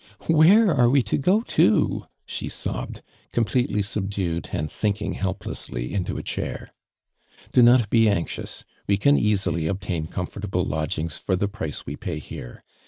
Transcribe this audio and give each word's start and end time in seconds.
"Where 0.25 0.73
are 0.73 0.89
we 0.89 1.03
to 1.03 1.17
go 1.19 1.41
to?" 1.41 2.05
she 2.25 2.49
sobbed, 2.49 3.03
completely 3.31 3.83
subdued 3.83 4.49
and 4.51 4.67
sinking 4.67 5.13
helplessly 5.13 5.93
into 5.93 6.17
a 6.17 6.23
chair.•' 6.23 6.73
Do 7.51 7.61
not 7.61 7.87
be 7.91 8.09
anxious! 8.09 8.65
We 8.87 8.97
can 8.97 9.15
easily 9.15 9.69
ob 9.69 9.81
tain 9.81 10.07
comfortable 10.07 10.65
lodgings 10.65 11.19
for 11.19 11.35
the 11.35 11.47
price 11.47 11.85
we 11.85 11.97
pay 11.97 12.17
here. 12.17 12.63